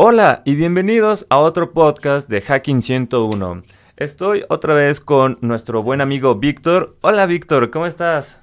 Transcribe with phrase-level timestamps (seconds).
[0.00, 3.62] Hola y bienvenidos a otro podcast de Hacking 101.
[3.96, 6.96] Estoy otra vez con nuestro buen amigo Víctor.
[7.00, 8.40] Hola Víctor, ¿cómo estás?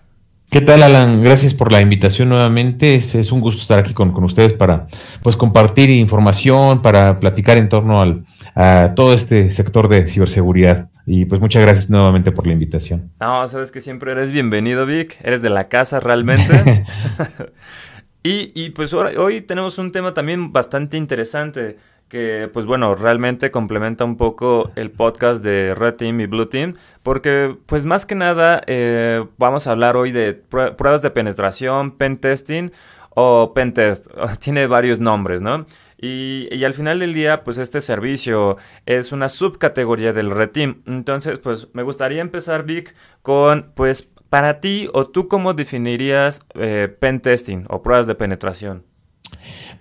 [0.49, 1.23] ¿Qué tal, Alan?
[1.23, 2.95] Gracias por la invitación nuevamente.
[2.95, 4.87] Es, un gusto estar aquí con, ustedes para
[5.23, 10.89] pues compartir información, para platicar en torno al, a todo este sector de ciberseguridad.
[11.05, 13.13] Y pues muchas gracias nuevamente por la invitación.
[13.21, 15.17] No, sabes que siempre eres bienvenido, Vic.
[15.23, 16.85] Eres de la casa realmente.
[18.27, 24.15] y, pues hoy tenemos un tema también bastante interesante que pues bueno, realmente complementa un
[24.15, 29.25] poco el podcast de Red Team y Blue Team, porque pues más que nada eh,
[29.37, 32.69] vamos a hablar hoy de pruebas de penetración, pen testing
[33.15, 34.07] o pen test,
[34.39, 35.65] tiene varios nombres, ¿no?
[35.97, 40.83] Y, y, al final del día, pues este servicio es una subcategoría del Red Team.
[40.85, 46.93] Entonces, pues me gustaría empezar, Vic, con, pues, para ti o tú cómo definirías eh,
[46.99, 48.83] pen testing o pruebas de penetración.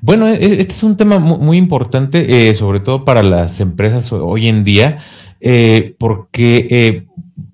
[0.00, 4.12] Bueno, e, e, este es un tema muy, importante, eh, sobre todo para las empresas
[4.12, 5.00] hoy en día,
[5.40, 7.04] eh, porque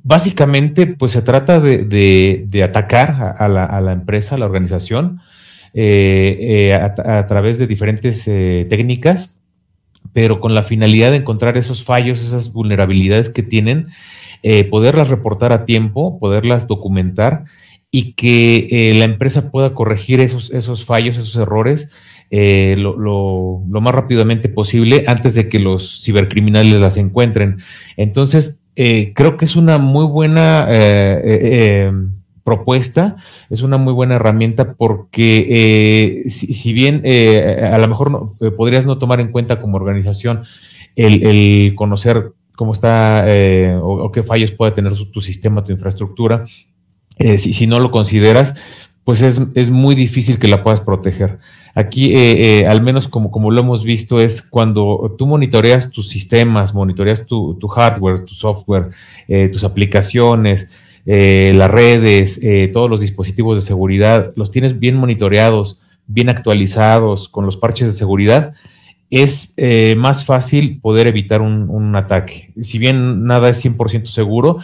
[0.02, 5.22] básicamente pues se trata de, atacar a, la, empresa, a la organización,
[5.72, 9.38] a, través de diferentes técnicas,
[10.12, 13.86] pero con la finalidad de encontrar esos fallos, esas vulnerabilidades que tienen,
[14.70, 17.44] poderlas reportar a tiempo, poderlas documentar
[17.90, 21.88] y que la empresa pueda corregir esos, esos fallos, esos errores
[22.32, 27.58] eh, lo, lo, más rápidamente posible antes de que los cibercriminales las encuentren.
[27.96, 31.90] Entonces, eh, creo que es una muy buena eh,
[32.44, 33.16] propuesta,
[33.50, 39.18] es una muy buena herramienta porque si, bien a lo mejor no, podrías no tomar
[39.18, 40.44] en cuenta como organización
[40.94, 43.24] el, conocer cómo está
[43.80, 46.44] o, qué fallos puede tener tu sistema, tu infraestructura,
[47.16, 48.52] si, si, no lo consideras,
[49.04, 51.38] pues es, es, muy difícil que la puedas proteger.
[51.74, 56.10] Aquí, eh, eh, al menos como, como lo hemos visto, es cuando tú monitoreas tus
[56.10, 58.90] sistemas, monitoreas tu, tu hardware, tu software,
[59.26, 60.68] eh, tus aplicaciones,
[61.06, 62.38] las redes,
[62.74, 67.94] todos los dispositivos de seguridad, los tienes bien monitoreados, bien actualizados, con los parches de
[67.94, 68.52] seguridad,
[69.10, 69.54] es
[69.96, 72.52] más fácil poder evitar un, un ataque.
[72.62, 74.58] Si bien nada es 100% seguro,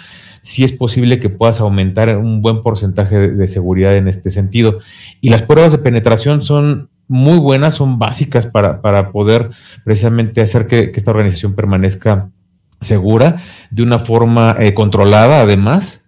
[0.47, 4.79] sí es posible que puedas aumentar un buen porcentaje de, seguridad en este sentido.
[5.21, 9.51] Y las pruebas de penetración son muy buenas, son básicas para, poder
[9.85, 12.31] precisamente hacer que, esta organización permanezca
[12.81, 13.43] segura
[13.73, 16.05] de una forma eh, controlada además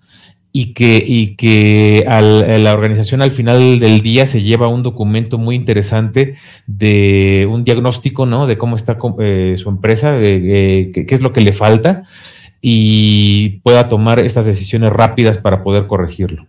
[0.53, 5.55] y que, y que la organización al final del día se lleva un documento muy
[5.55, 6.37] interesante
[6.67, 8.47] de un diagnóstico, ¿no?
[8.47, 12.05] De cómo está eh, su empresa, eh, qué, es lo que le falta
[12.61, 16.47] y pueda tomar estas decisiones rápidas para poder corregirlo.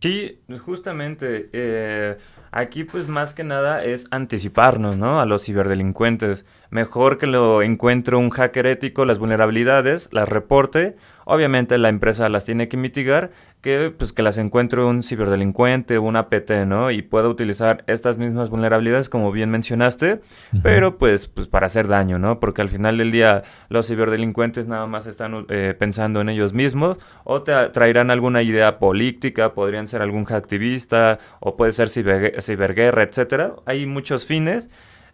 [0.00, 1.50] Sí, justamente.
[1.52, 2.16] Eh,
[2.52, 5.20] aquí pues más que nada es anticiparnos, ¿no?
[5.20, 6.46] A los ciberdelincuentes.
[6.70, 10.96] Mejor que lo encuentre un hacker ético, las vulnerabilidades, las reporte
[11.30, 13.30] Obviamente la empresa las tiene que mitigar,
[13.60, 16.90] que pues que las encuentre un ciberdelincuente, un APT, ¿no?
[16.90, 20.22] Y pueda utilizar estas mismas vulnerabilidades como bien mencionaste,
[20.64, 22.40] pero pues, pues para hacer daño, ¿no?
[22.40, 26.98] Porque al final del día los ciberdelincuentes nada más están eh, pensando en ellos mismos
[27.22, 33.54] o te traerán alguna idea política, podrían ser algún activista o puede ser ciberguerra, etcétera.
[33.66, 34.68] Hay muchos fines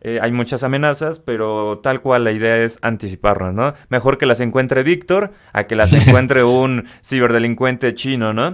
[0.07, 3.75] eh, hay muchas amenazas, pero tal cual la idea es anticiparnos, ¿no?
[3.89, 8.53] Mejor que las encuentre Víctor a que las encuentre un ciberdelincuente chino, ¿no?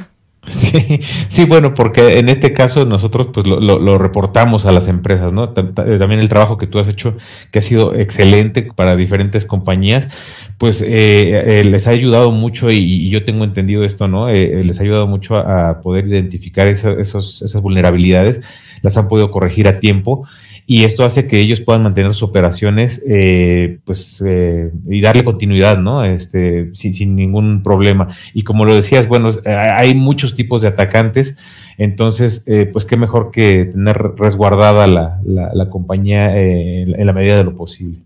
[0.49, 5.45] Sí, sí, bueno, porque en este caso nosotros pues lo, reportamos a las empresas, ¿no?
[5.45, 7.19] Eh, también el trabajo que tú has hecho,
[7.51, 10.09] que ha sido excelente para diferentes compañías,
[10.57, 14.29] pues eh, les ha ayudado mucho y, yo tengo entendido esto, ¿no?
[14.29, 18.41] les ha ayudado mucho a, poder identificar esos, esas vulnerabilidades,
[18.81, 20.27] las han podido corregir a tiempo
[20.73, 25.77] y esto hace que ellos puedan mantener sus operaciones eh, pues eh, y darle continuidad
[25.77, 28.09] no este sin, ningún problema.
[28.33, 31.37] Y como lo decías bueno hay muchos tipos de atacantes
[31.77, 37.45] entonces eh, pues qué mejor que tener resguardada la, la, compañía en la medida de
[37.45, 37.99] lo posible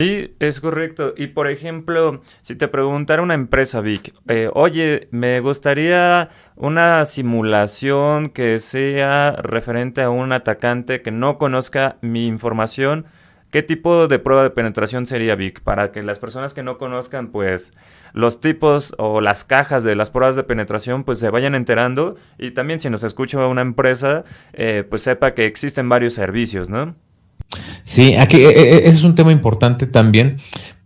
[0.00, 1.12] Sí, es correcto.
[1.14, 8.30] Y por ejemplo, si te preguntara una empresa, Vic, eh, oye, me gustaría una simulación
[8.30, 13.04] que sea referente a un atacante que no conozca mi información,
[13.50, 15.60] ¿qué tipo de prueba de penetración sería, Vic?
[15.60, 17.74] Para que las personas que no conozcan, pues,
[18.14, 22.16] los tipos o las cajas de las pruebas de penetración, pues se vayan enterando.
[22.38, 24.24] Y también si nos escucha una empresa,
[24.54, 26.96] eh, pues sepa que existen varios servicios, ¿no?
[27.82, 30.38] Sí, aquí e, e, ese es un tema importante también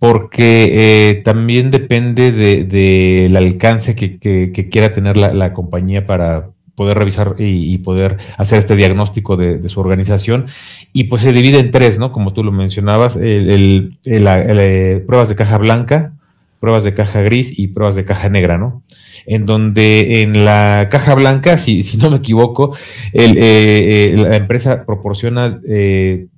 [0.04, 7.36] porque eh, también depende del de, alcance que, quiera tener la, compañía para poder revisar
[7.38, 10.48] y, poder hacer este diagnóstico de, su organización.
[10.92, 12.12] Y pues se divide en tres, ¿no?
[12.12, 16.12] Como tú lo mencionabas, el, eh, pruebas de caja blanca,
[16.60, 18.82] pruebas de caja gris y pruebas de caja negra, ¿no?
[19.24, 22.76] En donde en la caja blanca, si, si no me equivoco,
[23.14, 25.60] el, eh, eh, la empresa proporciona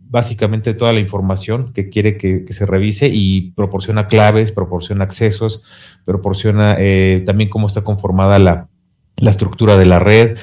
[0.09, 5.63] básicamente toda la información que quiere que, se revise y proporciona claves, proporciona accesos,
[6.05, 6.77] proporciona
[7.25, 8.69] también cómo está conformada la,
[9.17, 10.39] la estructura de la red.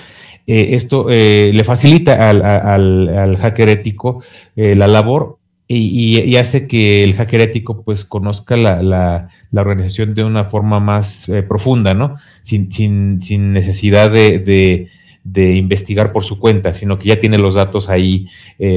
[0.46, 4.22] Eh, esto eh, le facilita al, al, hacker ético
[4.56, 9.30] eh, la labor y, hace que el hacker ético pues conozca la, la,
[9.62, 12.18] organización de una forma más profunda, ¿no?
[12.44, 14.90] Sin, sin, sin necesidad de,
[15.26, 18.28] investigar por su cuenta, sino que ya tiene los datos ahí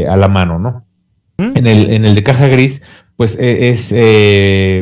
[0.09, 0.85] a la mano, ¿no?
[1.39, 2.83] En, el, en el de caja gris,
[3.17, 3.95] pues es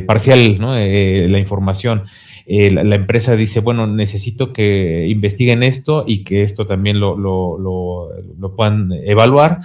[0.07, 0.75] parcial, ¿no?
[0.75, 2.05] la información
[2.47, 7.59] eh, la, empresa dice, bueno, necesito que investiguen esto y que esto también lo, lo,
[7.59, 9.61] lo, puedan evaluar,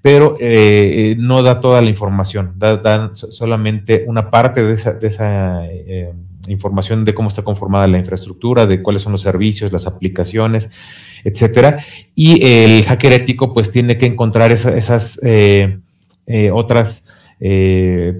[0.00, 5.08] pero eh, no da toda la información, da, dan solamente una parte de esa, de
[5.08, 6.14] esa eh,
[6.48, 10.70] información de cómo está conformada la infraestructura, de cuáles son los servicios, las aplicaciones,
[11.24, 11.78] etcétera.
[12.14, 15.20] Y el hacker ético, pues, tiene que encontrar esas
[16.52, 17.06] otras,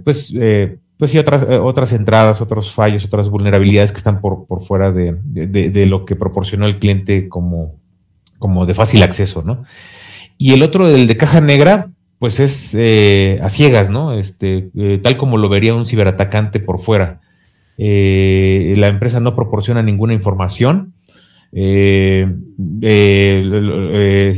[0.04, 0.34] pues,
[1.02, 4.92] pues sí, otras, eh, otras entradas, otros fallos, otras vulnerabilidades que están por, por fuera
[4.92, 7.74] de, de, lo que proporcionó el cliente como,
[8.38, 9.64] como de fácil acceso, ¿no?
[10.38, 11.90] Y el otro, el de caja negra,
[12.20, 14.12] pues es eh, a ciegas, ¿no?
[14.12, 17.20] Este, eh, tal como lo vería un ciberatacante por fuera.
[17.76, 20.94] La empresa no proporciona ninguna información,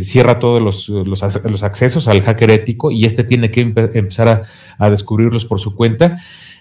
[0.05, 1.23] cierra todos los, los,
[1.63, 4.43] accesos al hacker ético y este tiene que empezar a,
[4.79, 6.19] a, descubrirlos por su cuenta.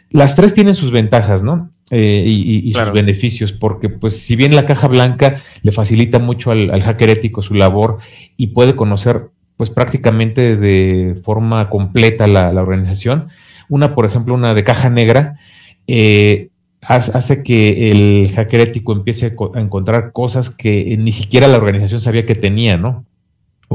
[0.10, 1.74] Las tres tienen sus ventajas, ¿no?
[1.92, 6.82] Eh, y, sus beneficios, porque pues si bien la caja blanca le facilita mucho al,
[6.82, 7.98] hacker ético su labor
[8.38, 13.28] y puede conocer pues prácticamente de forma completa la, organización,
[13.70, 15.38] una por ejemplo, una de caja negra,
[15.86, 16.50] eh,
[16.88, 22.26] hace que el hacker ético empiece a encontrar cosas que ni siquiera la organización sabía
[22.26, 23.06] que tenía, ¿no?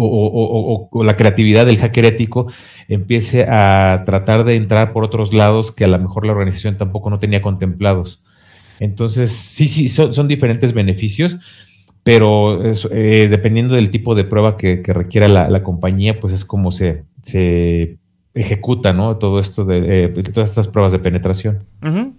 [0.00, 2.46] o, la creatividad del hacker ético
[2.88, 7.10] empiece a tratar de entrar por otros lados que a lo mejor la organización tampoco
[7.10, 8.22] no tenía contemplados.
[8.80, 11.38] Entonces, sí, sí, son, diferentes beneficios,
[12.04, 17.02] pero eh, dependiendo del tipo de prueba que, requiera la, compañía, pues es como se,
[17.22, 17.98] se
[18.34, 19.16] ejecuta, ¿no?
[19.16, 21.64] Todo esto de, eh, todas estas pruebas de penetración.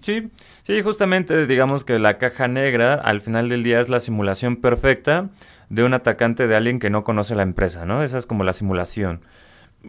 [0.02, 0.30] sí,
[0.69, 5.30] sí, justamente digamos que la caja negra al final del día es la simulación perfecta
[5.69, 8.04] de un atacante de alguien que no conoce la empresa, ¿no?
[8.04, 9.21] Esa es como la simulación.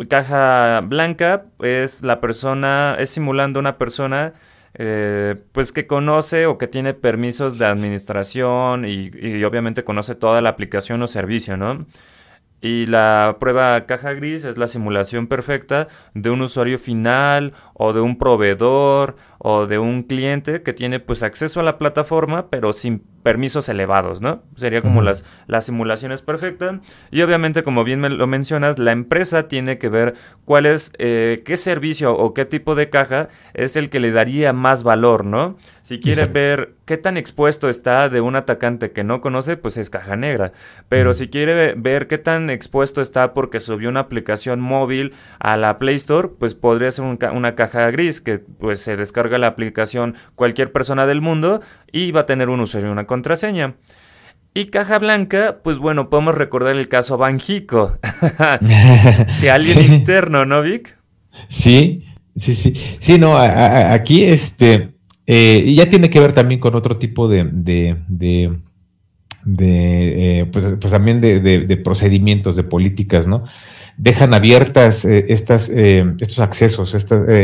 [0.08, 4.32] Caja blanca es la persona, es simulando una persona
[4.74, 10.40] eh, pues que conoce o que tiene permisos de administración y, y, obviamente conoce toda
[10.40, 11.86] la aplicación o servicio, ¿no?
[12.62, 18.00] Y la prueba caja gris es la simulación perfecta de un usuario final o de
[18.00, 23.00] un proveedor o de un cliente que tiene pues acceso a la plataforma pero sin
[23.22, 24.42] permisos elevados, ¿no?
[24.56, 26.80] Sería como las, las simulaciones perfectas.
[27.10, 30.14] Y obviamente, como bien me lo mencionas, la empresa tiene que ver
[30.44, 34.52] cuál es, eh, qué servicio o qué tipo de caja es el que le daría
[34.52, 35.56] más valor, ¿no?
[35.82, 39.90] Si quiere ver qué tan expuesto está de un atacante que no conoce, pues es
[39.90, 40.52] caja negra.
[40.88, 45.78] Pero si quiere ver qué tan expuesto está porque subió una aplicación móvil a la
[45.80, 50.70] Play Store, pues podría ser una caja gris que pues se descarga la aplicación cualquier
[50.70, 53.74] persona del mundo y va a tener un usuario y una contraseña.
[54.54, 57.98] Y caja blanca, pues bueno, podemos recordar el caso Banjico,
[59.40, 60.96] de alguien interno, ¿no, Vic?
[61.48, 62.04] Sí,
[62.36, 62.74] sí, sí.
[63.00, 64.94] Sí, no, aquí este
[65.26, 68.58] eh, ya tiene que ver también con otro tipo de, de, de,
[70.40, 73.42] eh, pues, pues, también de, procedimientos, de políticas, ¿no?
[73.96, 76.96] Dejan abiertas eh, estas, estos accesos,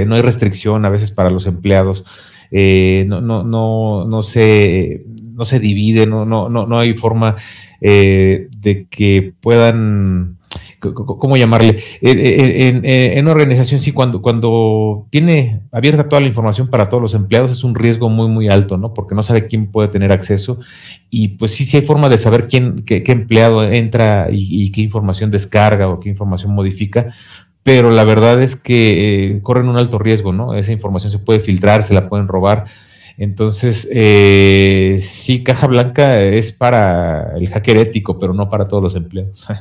[0.07, 2.05] no hay restricción a veces para los empleados,
[2.51, 7.37] no, no, no, no se, no se divide, no, no, no, no hay forma
[7.81, 10.37] de que puedan
[10.81, 11.79] ¿cómo llamarle?
[12.01, 17.53] En, una organización sí, cuando, cuando tiene abierta toda la información para todos los empleados
[17.53, 18.95] es un riesgo muy, muy alto, ¿no?
[18.95, 20.61] Porque no sabe quién puede tener acceso
[21.11, 25.31] y pues sí, sí hay forma de saber quién, qué, empleado entra y, qué información
[25.31, 27.15] descarga o qué información modifica,
[27.67, 30.55] pero la verdad es que eh, corren un alto riesgo, ¿no?
[30.55, 32.67] Esa información se puede filtrar, se la pueden robar.
[33.19, 38.95] Entonces, eh, sí, caja blanca es para el hacker ético, pero no para todos los
[38.95, 39.49] empleados.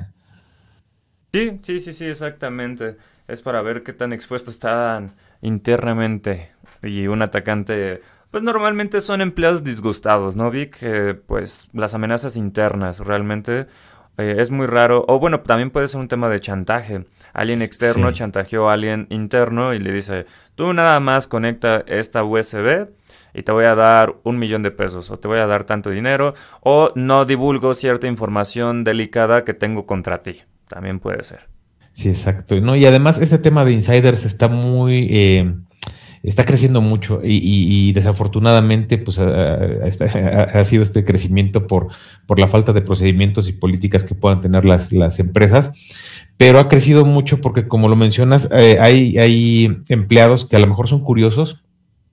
[1.34, 2.96] Sí, sí, sí, sí, exactamente.
[3.28, 6.52] Es para ver qué tan expuestos están internamente.
[6.82, 10.50] Y un atacante, pues normalmente son empleados disgustados, ¿no?
[10.50, 13.68] Vi que, pues, las amenazas internas realmente
[14.17, 17.05] eh, es muy raro, o bueno, también puede ser un tema de chantaje.
[17.34, 22.88] Alguien externo chantajeó a alguien interno y le dice, tú nada más conecta esta USB
[23.34, 25.89] y te voy a dar un millón de pesos o te voy a dar tanto
[25.89, 30.41] dinero o no divulgo cierta información delicada que tengo contra ti.
[30.69, 31.48] También puede ser.
[31.93, 32.60] Sí, exacto.
[32.62, 35.07] No, y además este tema de insiders está muy...
[35.12, 35.55] Eh,
[36.25, 41.88] está creciendo mucho y, desafortunadamente pues ha, sido este crecimiento por,
[42.25, 45.72] por la falta de procedimientos y políticas que puedan tener las, las empresas
[46.38, 50.67] pero ha crecido mucho porque como lo mencionas eh, hay, hay empleados que a lo
[50.67, 51.63] mejor son curiosos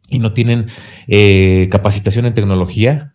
[0.09, 0.66] y no tienen
[1.09, 3.12] eh, capacitación en tecnología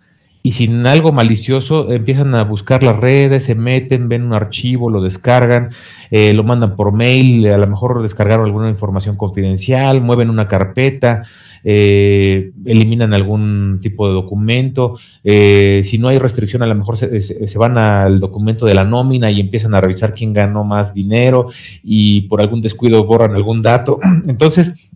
[0.48, 5.01] y sin algo malicioso empiezan a buscar las redes, se meten, ven un archivo, lo
[5.01, 5.72] descargan,
[6.10, 11.24] eh, lo mandan por mail, a lo mejor descargaron alguna información confidencial, mueven una carpeta,
[11.66, 17.58] eh, eliminan algún tipo de documento, si no hay restricción a lo mejor se, se,
[17.58, 21.50] van al documento de la nómina y empiezan a revisar quién ganó más dinero
[21.84, 24.00] y por algún descuido borran algún dato.
[24.30, 24.89] Entonces,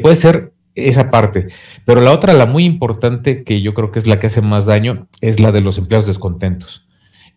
[0.00, 1.48] puede ser esa parte.
[1.84, 4.64] Pero la otra, la muy importante, que yo creo que es la que hace más
[4.64, 6.86] daño, es la de los empleados descontentos,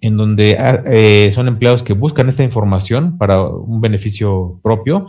[0.02, 5.08] en donde ah, eh, son empleados que buscan esta información para un beneficio propio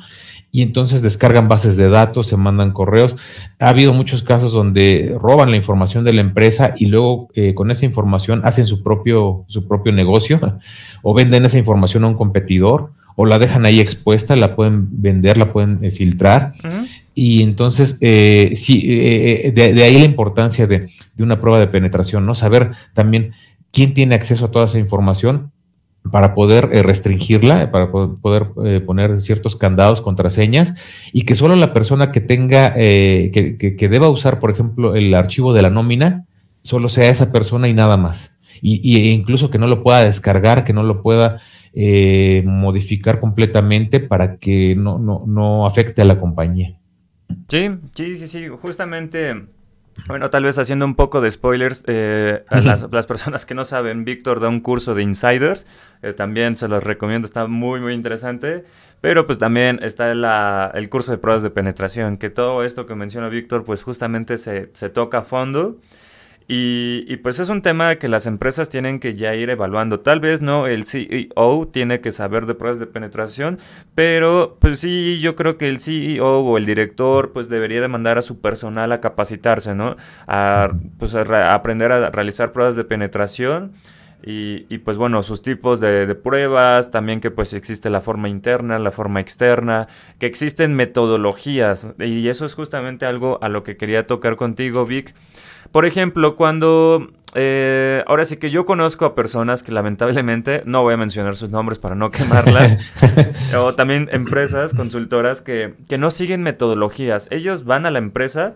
[0.56, 3.16] y entonces descargan bases de datos, se mandan correos.
[3.58, 7.70] Ha habido muchos casos donde roban la información de la empresa y luego eh, con
[7.70, 10.40] esa información hacen su propio, su propio negocio
[11.02, 15.38] o venden esa información a un competidor o la dejan ahí expuesta, la pueden vender,
[15.38, 16.54] la pueden eh, filtrar.
[17.18, 22.34] Y entonces, eh, sí, eh, de, ahí la importancia de, una prueba de penetración, ¿no?
[22.34, 23.32] Saber también
[23.72, 25.50] quién tiene acceso a toda esa información
[26.12, 28.52] para poder restringirla, para poder
[28.84, 30.74] poner ciertos candados, contraseñas,
[31.10, 35.54] y que solo la persona que tenga, que, que, deba usar, por ejemplo, el archivo
[35.54, 36.26] de la nómina,
[36.60, 38.36] solo sea esa persona y nada más.
[38.60, 41.40] Y, y incluso que no lo pueda descargar, que no lo pueda
[41.72, 46.76] eh, modificar completamente para que no afecte a la compañía.
[47.48, 49.46] Sí, sí, sí, sí, justamente...
[50.08, 54.04] Bueno, tal vez haciendo un poco de spoilers, eh, a las, personas que no saben,
[54.04, 55.66] Víctor da un curso de insiders,
[56.02, 58.64] eh, también se los recomiendo, está muy, muy interesante,
[59.00, 63.30] pero pues también está el curso de pruebas de penetración, que todo esto que menciona
[63.30, 65.78] Víctor, pues justamente se, se toca a fondo
[66.48, 70.00] y, pues es un tema que las empresas tienen que ya ir evaluando.
[70.00, 73.58] Tal vez no el CEO tiene que saber de pruebas de penetración,
[73.96, 78.16] pero pues sí, yo creo que el CEO o el director pues debería de mandar
[78.18, 79.96] a su personal a capacitarse, ¿no?
[80.28, 83.72] A, pues aprender a realizar pruebas de penetración.
[84.22, 88.28] Y, y, pues bueno, sus tipos de, de, pruebas, también que pues existe la forma
[88.28, 89.86] interna, la forma externa,
[90.18, 95.14] que existen metodologías y eso es justamente algo a lo que quería tocar contigo, Vic,
[95.72, 97.10] por ejemplo, cuando...
[97.38, 101.50] Eh, ahora sí que yo conozco a personas que lamentablemente, no voy a mencionar sus
[101.50, 102.78] nombres para no quemarlas,
[103.58, 107.28] o también empresas, consultoras que, que no siguen metodologías.
[107.30, 108.54] Ellos van a la empresa,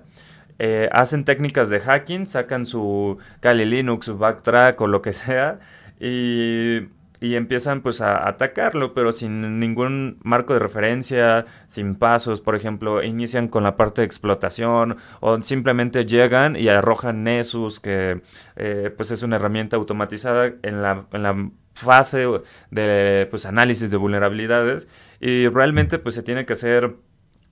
[0.61, 5.59] eh, hacen técnicas de hacking, sacan su Kali Linux, su Backtrack o lo que sea,
[5.99, 6.89] y
[7.21, 13.03] y empiezan pues a atacarlo, pero sin ningún marco de referencia, sin pasos, por ejemplo,
[13.03, 18.23] inician con la parte de explotación o simplemente llegan y arrojan Nessus, que
[18.57, 22.27] eh, pues es una herramienta automatizada en la, en la fase
[22.71, 24.89] de pues análisis de vulnerabilidades.
[25.21, 26.97] Y realmente pues se tiene que hacer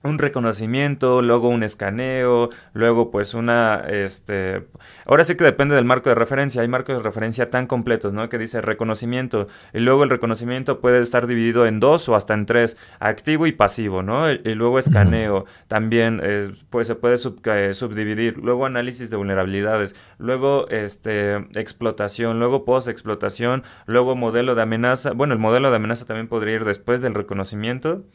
[0.01, 4.67] un reconocimiento, luego un escaneo, luego pues una, este,
[5.05, 8.29] ahora sí que depende del marco de referencia, hay marcos de referencia tan completos, ¿no?
[8.29, 12.45] Que dice reconocimiento, y luego el reconocimiento puede estar dividido en dos o hasta en
[12.45, 14.31] tres, activo y pasivo, ¿no?
[14.31, 20.67] Y, luego escaneo, también eh, pues se puede eh, subdividir, luego análisis de vulnerabilidades, luego
[20.69, 26.55] este, explotación, luego post-explotación, luego modelo de amenaza, bueno, el modelo de amenaza también podría
[26.55, 28.05] ir después del reconocimiento,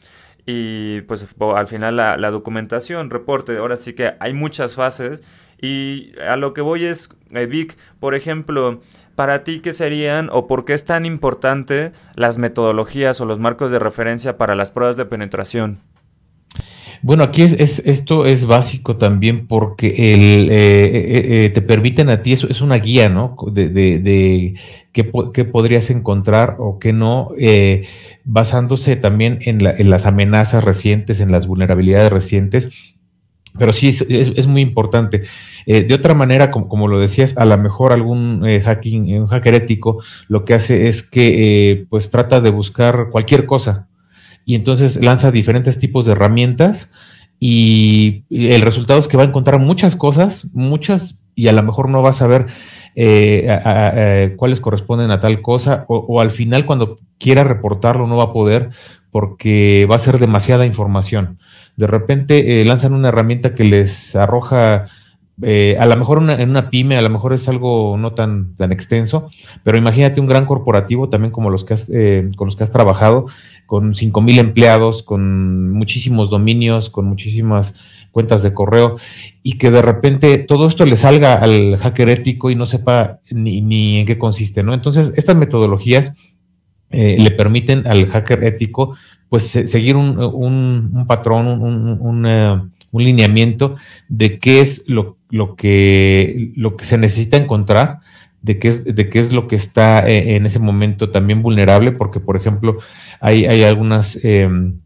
[0.45, 5.23] y pues al final la, documentación, reporte, ahora sí que hay muchas fases
[5.59, 8.81] y a lo que voy es, eh, Vic, por ejemplo,
[9.15, 13.71] para ti, ¿qué serían o por qué es tan importante las metodologías o los marcos
[13.71, 15.79] de referencia para las pruebas de penetración?
[17.05, 17.53] Bueno, aquí es,
[17.85, 22.61] esto es básico también porque el, eh, eh, eh, te permiten a ti, eso es
[22.61, 23.37] una guía, ¿no?
[23.51, 24.55] De, de,
[24.91, 27.29] qué, podrías encontrar o qué no,
[28.23, 32.69] basándose también en, las amenazas recientes, en las vulnerabilidades recientes.
[33.55, 35.25] Pero sí, es, muy importante.
[35.67, 40.43] de otra manera, como, lo decías, a lo mejor algún hacking, un hacker ético, lo
[40.43, 43.89] que hace es que pues trata de buscar cualquier cosa,
[44.45, 46.91] y entonces lanza diferentes tipos de herramientas
[47.39, 51.89] y el resultado es que va a encontrar muchas cosas, muchas, y a lo mejor
[51.89, 52.47] no va a saber
[52.95, 58.33] eh, cuáles corresponden a tal cosa, o, al final cuando quiera reportarlo no va a
[58.33, 58.69] poder
[59.11, 61.39] porque va a ser demasiada información.
[61.75, 64.85] De repente eh, lanzan una herramienta que les arroja
[65.41, 68.71] eh, a lo mejor en una pyme, a lo mejor es algo no tan, tan
[68.71, 69.29] extenso,
[69.63, 72.71] pero imagínate un gran corporativo también como los que has, eh, con los que has
[72.71, 73.25] trabajado,
[73.65, 77.75] con cinco mil empleados, con muchísimos dominios, con muchísimas
[78.11, 78.97] cuentas de correo,
[79.43, 83.97] y que de repente todo esto le salga al hacker ético y no sepa ni,
[83.97, 84.73] en qué consiste, ¿no?
[84.73, 86.13] Entonces, estas metodologías
[86.91, 88.95] eh, le permiten al hacker ético
[89.27, 93.75] pues seguir un, patrón, un, lineamiento
[94.07, 95.17] de qué es lo
[95.57, 97.99] que se necesita encontrar,
[98.45, 101.91] de qué es, de qué es lo que está eh, en ese momento también vulnerable,
[101.91, 102.77] porque, por ejemplo,
[103.19, 104.81] hay, hay algunas em,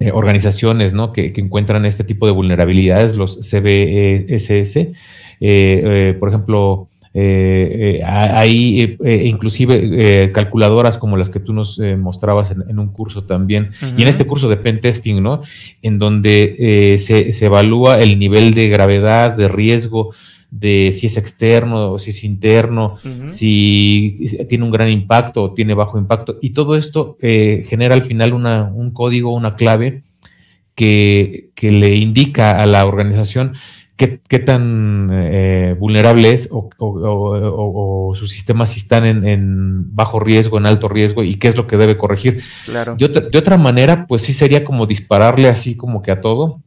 [0.00, 1.12] eh, organizaciones ¿no?
[1.12, 4.88] que, que, encuentran este tipo de vulnerabilidades, los CBSS,
[5.40, 12.50] eh, por ejemplo, eh, eh, hay eh, inclusive calculadoras como las que tú nos mostrabas
[12.50, 15.40] en, un curso también, y en este curso de pentesting, ¿no?
[15.80, 20.12] En donde se, se, evalúa el nivel de gravedad, de riesgo,
[20.50, 24.16] de si es externo o si es interno, si
[24.48, 28.64] tiene un gran impacto o tiene bajo impacto, y todo esto genera al final una,
[28.64, 30.04] un código, una clave
[30.74, 33.54] que, que le indica a la organización
[33.96, 40.58] qué, qué tan eh, vulnerable es o, o, sus sistemas si están en, bajo riesgo,
[40.58, 42.42] en alto riesgo y qué es lo que debe corregir.
[42.66, 42.96] Claro.
[42.96, 46.62] De, de otra manera, pues sí sería como dispararle así como que a todo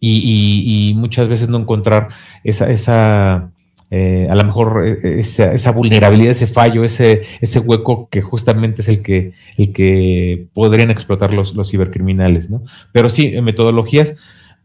[0.00, 2.08] y, y, muchas veces no encontrar
[2.42, 3.50] esa, esa
[3.90, 8.82] eh, a lo mejor eh, esa, esa, vulnerabilidad, ese fallo, ese, ese hueco que justamente
[8.82, 12.62] es el que, el que podrían explotar los, los cibercriminales, ¿no?
[12.92, 14.14] Pero sí, en metodologías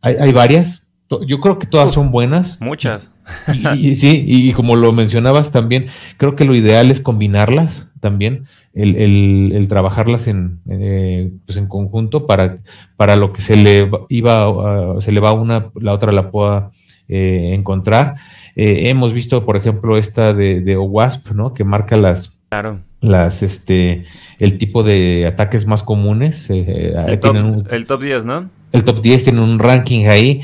[0.02, 0.88] hay, hay varias,
[1.28, 2.60] yo creo que todas son buenas.
[2.62, 3.10] Muchas.
[3.78, 5.88] Y, sí, y como lo mencionabas también,
[6.18, 12.28] creo que lo ideal es combinarlas también, el, el, trabajarlas en, eh, pues en conjunto
[12.28, 12.60] para,
[12.98, 16.72] para lo que se le iba, se le va una, la otra la pueda
[17.08, 18.16] eh, encontrar.
[18.56, 21.54] Eh, hemos visto, por ejemplo, esta de, de OWASP, ¿no?
[21.54, 22.80] Que marca las, claro.
[23.02, 24.06] las, este,
[24.40, 26.50] el tipo de ataques más comunes.
[26.50, 28.50] el, top, el top 10, ¿no?
[28.72, 30.42] El top 10 tiene un ranking ahí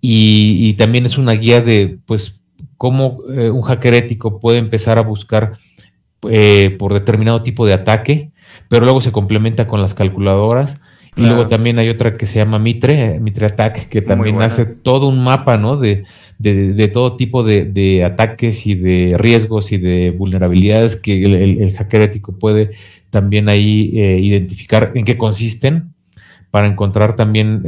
[0.00, 2.40] y, también es una guía de, pues,
[2.76, 5.52] cómo eh, un hacker ético puede empezar a buscar
[6.30, 8.30] eh, por determinado tipo de ataque,
[8.68, 10.80] pero luego se complementa con las calculadoras.
[11.14, 15.08] Y luego también hay otra que se llama Mitre, Mitre Attack, que también hace todo
[15.08, 15.76] un mapa, ¿no?
[15.76, 16.04] De,
[16.38, 22.38] de, todo tipo de, ataques y de riesgos y de vulnerabilidades que el, hacker ético
[22.38, 22.70] puede
[23.10, 25.92] también ahí eh, identificar en qué consisten
[26.50, 27.62] para encontrar también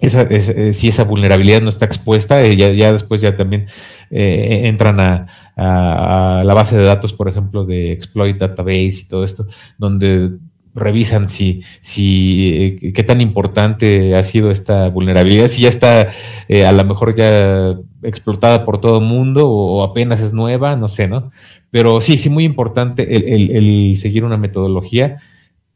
[0.00, 3.66] esa, eh, si esa vulnerabilidad no está expuesta, eh, ya, después ya también
[4.10, 5.26] eh, entran a,
[5.56, 10.30] la base de datos, por ejemplo, de Exploit Database y todo esto, donde
[10.74, 16.12] revisan si, si qué tan importante ha sido esta vulnerabilidad, si ya está
[16.48, 21.08] a lo mejor ya explotada por todo el mundo o, apenas es nueva, no sé,
[21.08, 21.30] ¿no?
[21.70, 25.16] Pero sí, sí, muy importante el seguir una metodología,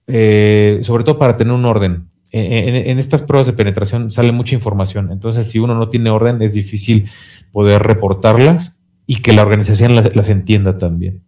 [0.06, 5.12] sobre todo para tener un orden en, estas pruebas de penetración sale mucha información.
[5.12, 7.08] Entonces, si uno no tiene orden, es difícil
[7.52, 11.22] poder reportarlas y que la organización las, entienda también.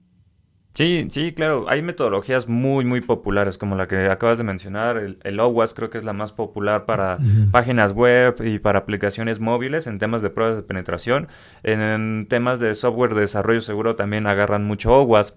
[0.75, 1.67] Sí, sí, claro.
[1.69, 4.99] Hay metodologías muy, muy populares, como la que acabas de mencionar.
[4.99, 7.19] El, el OWASP creo que es la más popular para
[7.53, 11.29] páginas web y para aplicaciones móviles en temas de pruebas de penetración.
[11.63, 15.37] En, temas de software de desarrollo seguro también agarran mucho OWASP.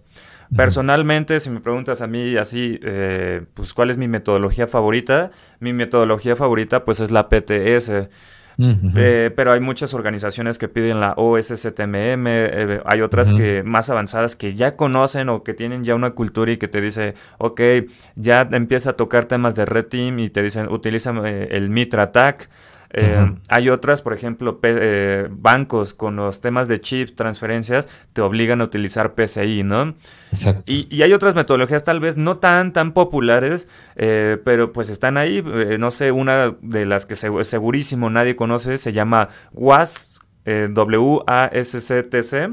[0.56, 5.74] Personalmente, si me preguntas a mí así, eh, pues cuál es mi metodología favorita, mi
[5.74, 8.10] metodología favorita pues es la PTS.
[8.62, 14.36] Eh, pero hay muchas organizaciones que piden la OSCTMM, eh, hay otras que más avanzadas
[14.36, 17.62] que ya conocen o que tienen ya una cultura y que te dice, ok,
[18.16, 22.50] ya empieza a tocar temas de Red Team y te dicen, utiliza el Mitra Attack.
[22.92, 28.62] Eh, hay otras, por ejemplo, eh, bancos con los temas de chips, transferencias, te obligan
[28.62, 29.96] a utilizar PCI, ¿no?
[30.32, 30.64] Exacto.
[30.66, 35.44] Y, hay otras metodologías tal vez no tan, tan populares, eh, pero pues están ahí.
[35.80, 42.50] no sé, una de las que segurísimo nadie conoce se llama WASC, W-A-S-C-T-C.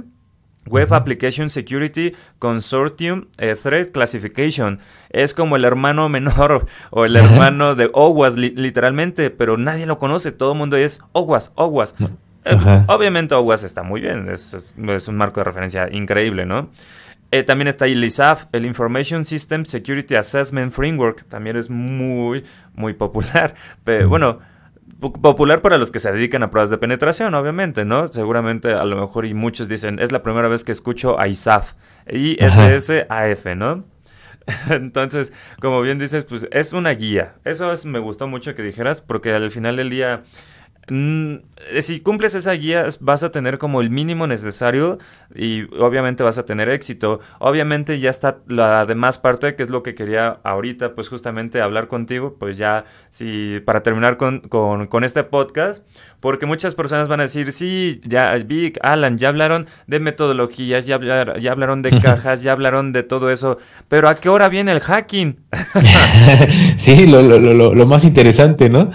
[0.67, 4.81] Web Application Security Consortium eh, Threat Classification.
[5.11, 10.33] Es como el hermano menor o el hermano de OWASP, literalmente, pero nadie lo conoce.
[10.33, 12.01] Todo el mundo es OWASP, OWASP.
[12.45, 16.71] Eh, obviamente OWASP está muy bien, es, un marco de referencia increíble, ¿no?
[17.33, 22.95] Eh, también está el ISAF, el Information System Security Assessment Framework, también es muy, muy
[22.95, 23.55] popular.
[23.85, 24.39] Pero, bueno,
[25.01, 28.09] popular para los que se dedican a pruebas de penetración, obviamente, ¿no?
[28.09, 31.75] Seguramente a lo mejor y muchos dicen, es la primera vez que escucho ISAF,
[32.11, 33.85] ISSAF, ¿no?
[34.71, 37.35] Entonces, como bien dices, pues es una guía.
[37.45, 40.23] Eso me gustó mucho que dijeras, porque al final del día
[40.89, 44.99] si cumples esa guía vas a tener como el mínimo necesario
[45.35, 47.21] y obviamente vas a tener éxito.
[47.41, 51.89] Obviamente ya está la demás parte que es lo que quería ahorita pues justamente hablar
[51.89, 55.85] contigo pues ya si para terminar con, con, este podcast
[56.21, 61.01] porque muchas personas van a decir sí ya Vic, Alan ya hablaron de metodologías, ya,
[61.39, 64.81] ya hablaron de cajas, ya hablaron de todo eso pero ¿a qué hora viene el
[64.81, 65.39] hacking?
[66.77, 68.91] sí, lo, lo, lo, lo más interesante, ¿no?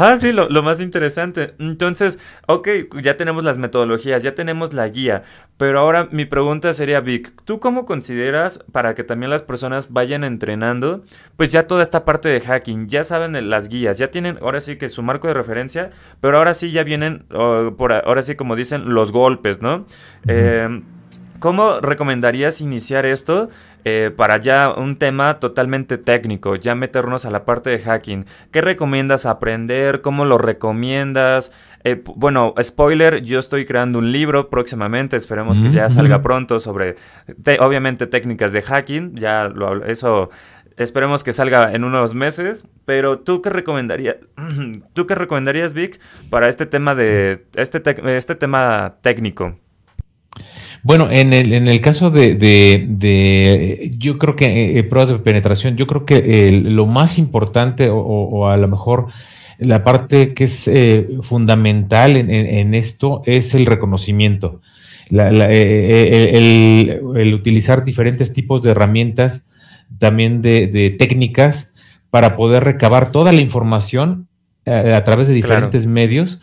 [0.00, 1.56] Ah, sí, lo, más interesante.
[1.58, 2.68] Entonces, ok,
[3.02, 5.24] ya tenemos las metodologías, ya tenemos la guía,
[5.56, 10.22] pero ahora mi pregunta sería, Vic, ¿tú cómo consideras para que también las personas vayan
[10.22, 11.02] entrenando,
[11.36, 14.76] pues ya toda esta parte de hacking, ya saben las guías, ya tienen ahora sí
[14.76, 17.26] que su marco de referencia, pero ahora sí ya vienen,
[17.76, 19.84] por ahora sí como dicen, los golpes, ¿no?
[21.40, 23.48] ¿Cómo recomendarías iniciar esto
[23.84, 28.26] eh, para ya un tema totalmente técnico, ya meternos a la parte de hacking?
[28.50, 30.00] ¿Qué recomiendas aprender?
[30.00, 31.52] ¿Cómo lo recomiendas?
[31.84, 36.96] Eh, bueno, spoiler, yo estoy creando un libro próximamente, esperemos que ya salga pronto sobre,
[37.60, 40.30] obviamente, técnicas de hacking, ya lo eso
[40.76, 44.16] esperemos que salga en unos meses, pero ¿tú qué recomendarías,
[44.92, 47.80] tú qué recomendarías, Vic, para este tema de, este,
[48.16, 49.56] este tema técnico?
[50.82, 55.18] Bueno, en el, en el caso de, de, yo creo que eh, eh, pruebas de
[55.18, 59.08] penetración, yo creo que lo más importante o, a lo mejor
[59.58, 64.60] la parte que es eh, fundamental en, esto es el reconocimiento.
[65.10, 67.00] el,
[67.34, 69.48] utilizar diferentes tipos de herramientas,
[69.98, 71.72] también de, de técnicas,
[72.10, 74.27] para poder recabar toda la información
[74.68, 76.38] a, través de diferentes medios,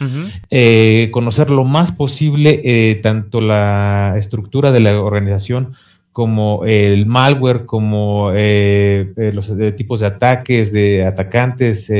[0.50, 5.74] eh, conocer lo más posible eh, tanto la estructura de la organización
[6.12, 11.92] como el malware, como eh, los tipos de ataques, de atacantes,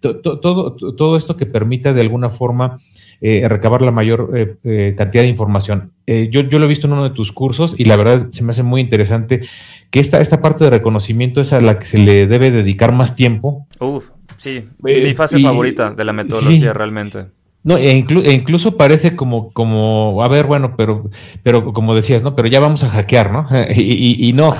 [0.00, 2.78] todo, todo esto que permita de alguna forma
[3.20, 4.58] recabar la mayor
[4.96, 5.92] cantidad de información.
[6.06, 8.52] yo, yo lo he visto en uno de tus cursos y la verdad se me
[8.52, 9.42] hace muy interesante
[9.90, 13.14] que esta, esta parte de reconocimiento es a la que se le debe dedicar más
[13.14, 13.66] tiempo.
[13.78, 14.13] Uf
[14.44, 17.28] Sí, eh, mi fase favorita de la metodología realmente.
[17.62, 21.08] No, e, e, incluso parece como, como, a ver, bueno, pero,
[21.42, 22.36] pero como decías, ¿no?
[22.36, 23.46] Pero ya vamos a hackear, ¿no?
[23.74, 24.54] y, no,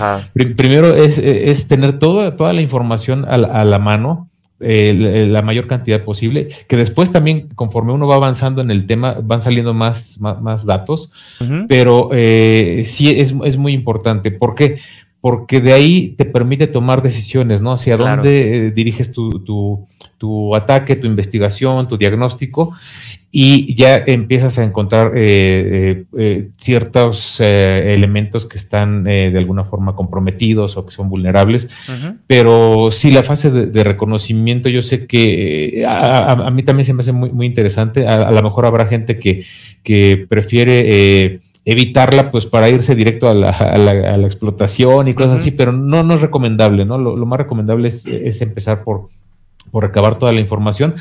[0.57, 6.49] primero es, es, tener toda, toda la información a la, mano, la mayor cantidad posible,
[6.67, 11.13] que después también, conforme uno va avanzando en el tema, van saliendo más, más, datos,
[11.69, 14.31] pero eh, sí es, es muy importante.
[14.31, 14.79] ¿Por qué?
[14.79, 14.81] porque
[15.49, 17.73] de ahí te permite tomar decisiones, ¿no?
[17.73, 19.41] Hacia dónde eh, diriges tu,
[20.19, 22.75] tu, ataque, tu investigación, tu diagnóstico,
[23.31, 30.77] y ya empiezas a encontrar eh, eh, ciertos elementos que están de alguna forma comprometidos
[30.77, 31.69] o que son vulnerables.
[32.27, 37.13] Pero sí, la fase de, reconocimiento, yo sé que a, mí también se me hace
[37.13, 38.07] muy, muy interesante.
[38.07, 39.45] A, a lo mejor habrá gente que,
[39.83, 45.51] que prefiere evitarla pues para irse directo a la, a la, explotación y cosas así,
[45.51, 46.99] pero no, no es recomendable, ¿no?
[46.99, 49.09] Lo, más recomendable es, es, empezar por,
[49.71, 50.95] por recabar toda la información.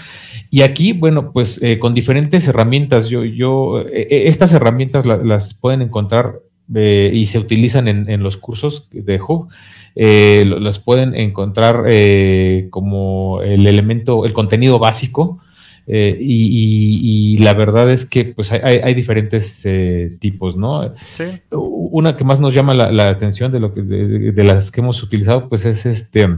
[0.50, 5.54] Y aquí, bueno, pues eh, con diferentes herramientas, yo, yo, eh, eh, estas herramientas las
[5.54, 6.40] pueden encontrar
[6.74, 9.50] y se utilizan en, en, los cursos de Hub.
[9.96, 11.84] las pueden encontrar
[12.70, 15.40] como el elemento, el contenido básico,
[15.86, 20.94] eh, y, la verdad es que pues hay, diferentes eh, tipos, ¿no?
[21.14, 21.26] Sí.
[21.52, 25.50] Una que más nos llama la, atención de lo que de, las que hemos utilizado,
[25.50, 26.30] pues es este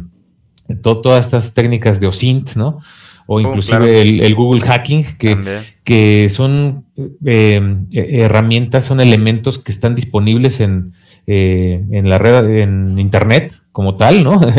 [0.82, 2.80] todas estas técnicas de OSINT, ¿no?
[3.28, 6.86] O oh, inclusive el, Google Hacking, que, que son
[7.26, 10.94] eh, herramientas, son elementos que están disponibles en,
[11.28, 14.40] en la red, en Internet, como tal, ¿no?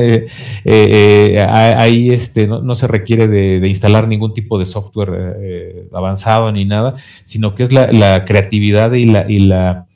[0.69, 6.51] Eh, eh, ahí este, no, se requiere de, instalar ningún tipo de software eh, avanzado
[6.51, 9.87] ni nada, sino que es la, creatividad y la, y la,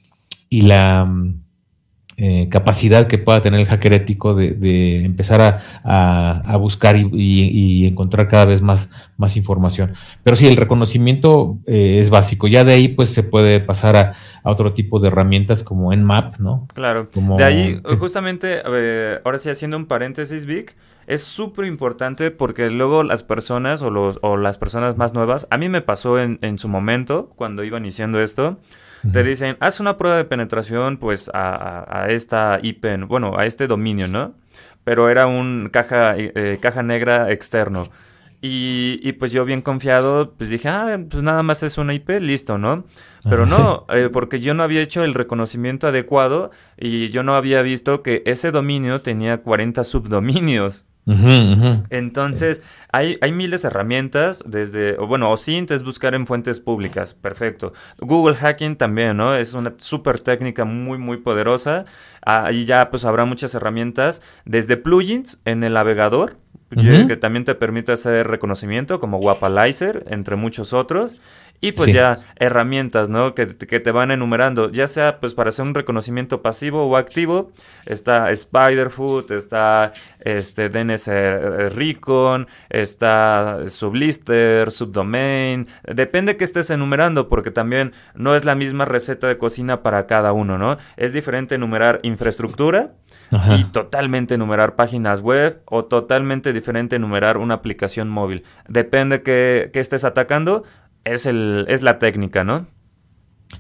[0.49, 1.07] y la
[2.21, 8.45] mm, capacidad que pueda tener el hacker ético de, empezar a, buscar y, encontrar cada
[8.45, 9.95] vez más, más información.
[10.23, 12.47] Pero sí, el reconocimiento es básico.
[12.47, 16.39] Ya de ahí, pues, se puede pasar a, a otro tipo de herramientas como Nmap,
[16.39, 16.67] ¿no?
[16.75, 17.09] Claro.
[17.15, 18.63] de ahí, justamente,
[19.25, 24.19] ahora sí, haciendo un paréntesis, Vic, es súper importante porque luego las personas o, los,
[24.23, 27.79] o las personas más nuevas, a mí me pasó en, en su momento, cuando iba
[27.79, 28.59] iniciando esto,
[29.13, 33.67] te dicen, haz una prueba de penetración pues a, a, esta IP, bueno, a este
[33.67, 34.35] dominio, ¿no?
[34.85, 37.89] Pero era un caja, eh, caja negra externo.
[38.43, 42.57] Y, pues yo bien confiado, pues dije, ah, pues nada más es una IP, listo,
[42.57, 42.85] ¿no?
[43.29, 47.61] Pero no, eh, porque yo no había hecho el reconocimiento adecuado y yo no había
[47.61, 50.87] visto que ese dominio tenía 40 subdominios.
[51.91, 57.15] Entonces, hay, hay miles de herramientas, desde, o bueno, OSINT es buscar en fuentes públicas,
[57.15, 57.73] perfecto.
[57.99, 59.35] Google Hacking también, ¿no?
[59.35, 61.85] Es una súper técnica muy, muy poderosa.
[62.23, 66.37] Ahí ya pues habrá muchas herramientas, desde plugins en el navegador,
[66.71, 71.17] que también te permite hacer reconocimiento, como Wapalizer, entre muchos otros.
[71.63, 73.35] Y pues ya herramientas, ¿no?
[73.35, 77.53] Que, que, te van enumerando, ya sea pues para hacer un reconocimiento pasivo o activo.
[77.85, 81.07] Está Spiderfoot, está este DNS
[81.75, 85.67] Recon, está Sublister, Subdomain.
[85.85, 90.33] Depende que estés enumerando, porque también no es la misma receta de cocina para cada
[90.33, 90.79] uno, ¿no?
[90.97, 92.93] Es diferente enumerar infraestructura
[93.57, 98.45] y totalmente enumerar páginas web o totalmente diferente enumerar una aplicación móvil.
[98.67, 100.65] Depende que, que estés atacando,
[101.05, 102.67] es, el, es la técnica, ¿no?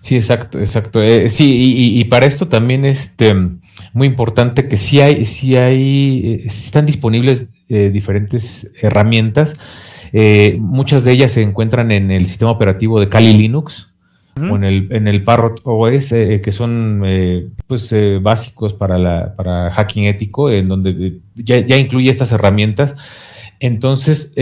[0.00, 1.02] Sí, exacto, exacto.
[1.02, 3.34] Eh, sí, y, para esto también es este,
[3.92, 9.58] muy importante que sí hay, sí hay, eh, están disponibles eh, diferentes herramientas.
[10.58, 13.88] muchas de ellas se encuentran en el sistema operativo de Kali Linux
[14.36, 17.04] o en el, en el Parrot OS, que son
[17.66, 22.94] pues básicos para, la, para hacking ético, en donde ya, ya incluye estas herramientas.
[23.58, 24.32] Entonces,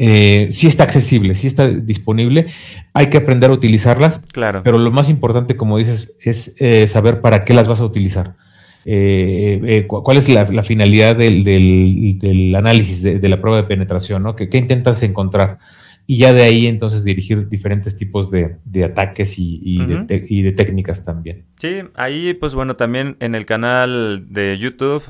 [0.00, 2.46] eh, sí está accesible, sí está disponible.
[2.94, 4.20] Hay que aprender a utilizarlas.
[4.32, 4.62] Claro.
[4.62, 8.36] Pero lo más importante, como dices, es eh, saber para qué las vas a utilizar.
[8.84, 14.36] Eh, cuál es la, finalidad del, análisis de, la prueba de penetración, ¿no?
[14.36, 15.58] ¿Qué, intentas encontrar?
[16.06, 21.04] Y ya de ahí entonces dirigir diferentes tipos de, ataques y, de y, de técnicas
[21.04, 21.44] también.
[21.60, 25.02] Sí, ahí pues bueno, también en el canal de YouTube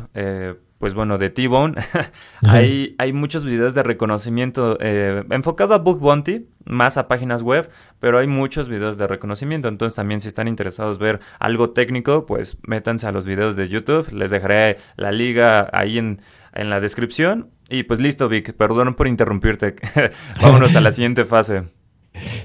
[0.79, 1.75] pues bueno, de T-Bone,
[2.43, 7.69] hay, hay muchos videos de reconocimiento eh, enfocado a Bug Bounty, más a páginas web,
[7.99, 9.69] pero hay muchos videos de reconocimiento.
[9.69, 14.13] Entonces también si están interesados ver algo técnico, pues métanse a los videos de YouTube.
[14.13, 16.21] Les dejaré la liga ahí en,
[16.55, 17.51] en la descripción.
[17.71, 19.75] Y pues listo, Vic, perdón por interrumpirte.
[20.41, 21.65] Vámonos a la siguiente fase.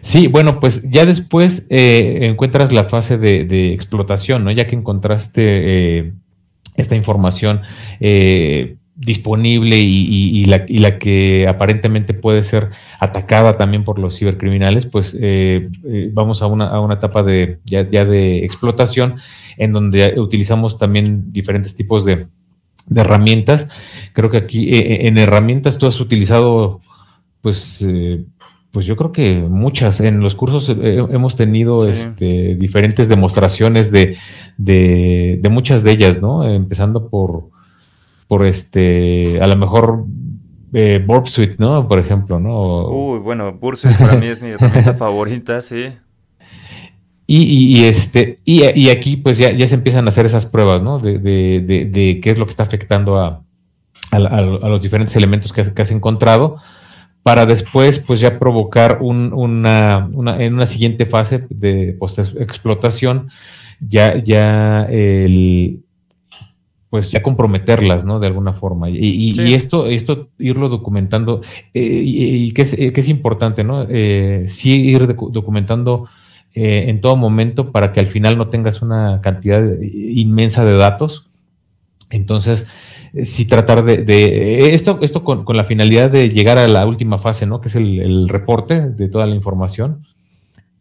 [0.01, 4.51] Sí, bueno, pues ya después eh, encuentras la fase de, explotación, ¿no?
[4.51, 5.43] Ya que encontraste
[5.97, 6.13] eh,
[6.75, 7.62] esta información
[7.99, 15.69] eh, disponible y, la, que aparentemente puede ser atacada también por los cibercriminales, pues eh,
[15.86, 19.15] eh, vamos a una, etapa de ya, de explotación
[19.57, 22.27] en donde utilizamos también diferentes tipos de,
[22.95, 23.67] herramientas.
[24.12, 26.81] Creo que aquí en herramientas tú has utilizado
[27.41, 27.86] pues
[28.73, 30.01] pues yo creo que muchas.
[30.01, 34.17] En los cursos hemos tenido este, diferentes demostraciones de,
[34.57, 36.43] de, muchas de ellas, ¿no?
[36.43, 37.49] Empezando por,
[38.27, 40.05] por este, a lo mejor
[40.73, 41.88] eh, Burp Suite, ¿no?
[41.88, 42.88] Por ejemplo, ¿no?
[42.88, 45.89] Uy, bueno, Burp Suite para mí es mi herramienta favorita, sí.
[47.27, 50.97] Y, este, y, aquí pues ya, ya, se empiezan a hacer esas pruebas, ¿no?
[50.97, 53.43] De, de, de, qué es lo que está afectando a,
[54.12, 56.57] a, los diferentes elementos que has, encontrado
[57.23, 63.29] para después pues ya provocar un, una, una, en una siguiente fase de post explotación
[63.79, 65.83] ya, ya el,
[66.93, 68.19] pues ya comprometerlas, ¿no?
[68.19, 68.89] De alguna forma.
[68.89, 71.41] Y, y, esto, esto irlo documentando,
[71.73, 73.88] eh, y, que, es, que, es, importante, ¿no?
[73.89, 76.07] Eh, sí ir documentando
[76.53, 81.31] eh, en todo momento para que al final no tengas una cantidad inmensa de datos.
[82.12, 82.67] Entonces,
[83.23, 87.45] sí tratar de, esto, esto con, con, la finalidad de llegar a la última fase,
[87.45, 87.62] ¿no?
[87.62, 90.06] Que es el, el reporte de toda la información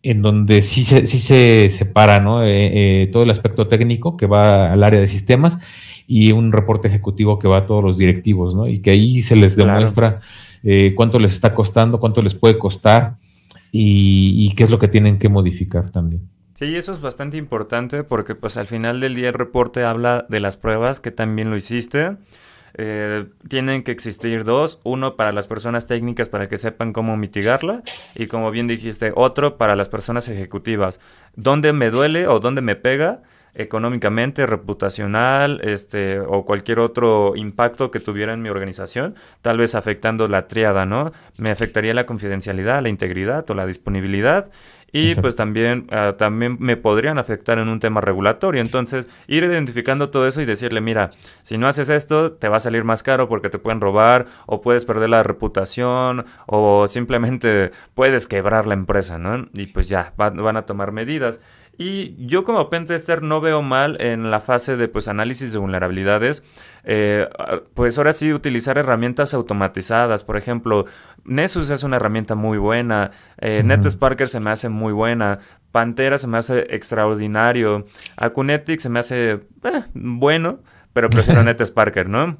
[0.03, 2.43] en donde sí se, sí se separa ¿no?
[2.45, 5.59] Eh, eh, todo el aspecto técnico que va al área de sistemas
[6.07, 8.67] y un reporte ejecutivo que va a todos los directivos, ¿no?
[8.67, 10.19] Y que ahí se les demuestra
[10.65, 13.17] eh, cuánto les está costando, cuánto les puede costar
[13.71, 16.29] y, y, qué es lo que tienen que modificar también.
[16.55, 20.41] Sí, eso es bastante importante porque pues al final del día el reporte habla de
[20.41, 22.17] las pruebas que también lo hiciste
[22.75, 27.83] eh, tienen que existir dos, uno para las personas técnicas para que sepan cómo mitigarla
[28.15, 31.01] y como bien dijiste, otro para las personas ejecutivas.
[31.37, 33.23] ¿Dónde me duele o dónde me pega?
[33.55, 40.27] económicamente, reputacional, este, o cualquier otro impacto que tuviera en mi organización, tal vez afectando
[40.27, 41.13] la triada, ¿no?
[41.37, 44.51] Me afectaría la confidencialidad, la integridad o la disponibilidad
[44.93, 48.61] y pues también, ah, también me podrían afectar en un tema regulatorio.
[48.61, 52.61] Entonces, ir identificando todo eso y decirle, mira, si no haces esto, te va a
[52.61, 58.27] salir más caro porque te pueden robar o puedes perder la reputación o simplemente puedes
[58.27, 59.49] quebrar la empresa, ¿no?
[59.55, 61.41] Y pues ya, van a tomar medidas.
[61.79, 66.43] Y yo como pentester no veo mal en la fase de pues análisis de vulnerabilidades,
[66.85, 67.29] eh,
[67.75, 70.23] pues ahora sí utilizar herramientas automatizadas.
[70.23, 70.85] Por ejemplo,
[71.25, 75.39] Nessus es una herramienta muy buena, eh, NetSparker se me hace muy buena,
[75.71, 79.31] Pantera se me hace extraordinario, Akunetic se me hace
[79.65, 80.61] eh, bueno,
[80.93, 82.37] pero prefiero NetSparker, ¿no?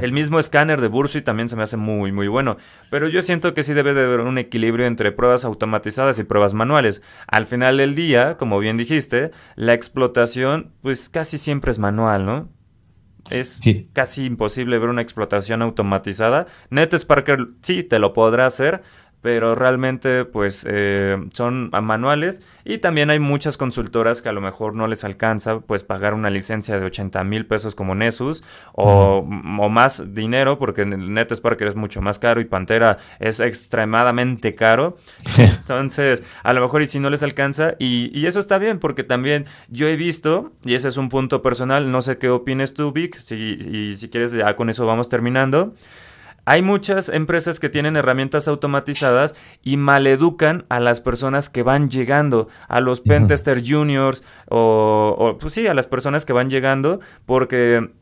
[0.00, 2.56] El mismo escáner de Bursui también se me hace muy, muy bueno.
[2.90, 6.54] Pero yo siento que sí debe de haber un equilibrio entre pruebas automatizadas y pruebas
[6.54, 7.02] manuales.
[7.26, 12.48] Al final del día, como bien dijiste, la explotación, pues casi siempre es manual, ¿no?
[13.30, 13.60] Es
[13.92, 16.46] casi imposible ver una explotación automatizada.
[16.70, 18.82] NetSparker sí te lo podrá hacer,
[19.24, 24.74] pero realmente pues eh, son manuales y también hay muchas consultoras que a lo mejor
[24.74, 30.12] no les alcanza pues pagar una licencia de 80 mil pesos como Nessus o, más
[30.12, 34.98] dinero porque NetSparker es mucho más caro y Pantera es extremadamente caro.
[35.38, 39.04] Entonces a lo mejor y si no les alcanza y, y, eso está bien porque
[39.04, 42.92] también yo he visto y ese es un punto personal no sé qué opines tú
[42.92, 45.74] Vic si, y si quieres ya con eso vamos terminando
[46.44, 52.48] hay muchas empresas que tienen herramientas automatizadas y maleducan a las personas que van llegando,
[52.68, 57.92] a los pentester juniors o, o, pues sí, a las personas que van llegando porque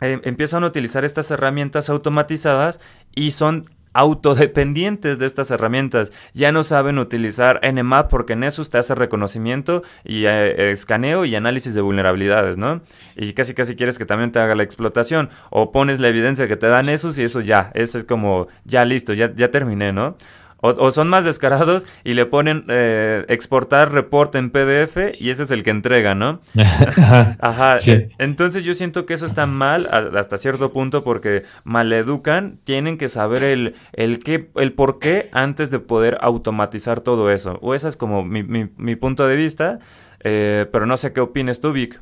[0.00, 2.80] eh, empiezan a utilizar estas herramientas automatizadas
[3.14, 6.12] y son autodependientes de estas herramientas.
[6.34, 11.74] Ya no saben utilizar Nmap porque Nessus te hace reconocimiento y eh, escaneo y análisis
[11.74, 12.82] de vulnerabilidades, ¿no?
[13.16, 15.30] Y casi casi quieres que también te haga la explotación.
[15.50, 18.84] O pones la evidencia que te da Nessus y eso ya, eso es como, ya
[18.84, 20.16] listo, ya, ya terminé, ¿no?
[20.60, 25.52] O, son más descarados y le ponen eh, exportar reporte en PDF y ese es
[25.52, 26.40] el que entrega, ¿no?
[27.40, 27.76] Ajá.
[28.18, 33.44] Entonces yo siento que eso está mal hasta cierto punto porque maleducan, tienen que saber
[33.44, 37.58] el, el, qué, el por qué antes de poder automatizar todo eso.
[37.62, 39.78] O ese es como mi, mi, punto de vista,
[40.24, 42.00] eh, pero no sé qué opines tú, Vic.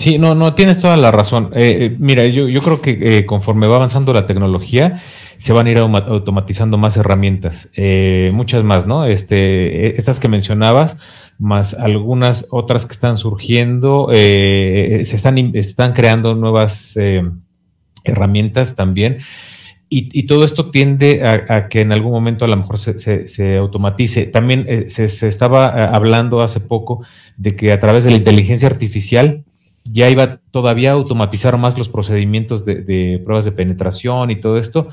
[0.00, 1.50] Sí, no, no, tienes toda la razón.
[1.54, 5.02] Eh, mira, yo, creo que conforme va avanzando la tecnología,
[5.40, 9.06] se van a ir automatizando más herramientas, eh, muchas más, ¿no?
[9.06, 10.98] Este, estas que mencionabas,
[11.38, 17.22] más algunas otras que están surgiendo, eh, se están, creando nuevas eh,
[18.04, 19.20] herramientas también.
[19.88, 24.26] Y, todo esto tiende a, que en algún momento a lo mejor se, se, automatice.
[24.26, 27.02] También se, estaba hablando hace poco
[27.38, 29.44] de que a través de la inteligencia artificial
[29.84, 34.58] ya iba todavía a automatizar más los procedimientos de, de pruebas de penetración y todo
[34.58, 34.88] esto